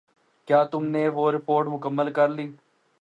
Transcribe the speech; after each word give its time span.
کیا 0.47 0.63
تم 0.71 0.85
نے 0.85 1.07
وہ 1.09 1.31
رپورٹ 1.31 1.67
مکمل 1.67 2.11
کر 2.13 2.27
لی؟ 2.29 2.47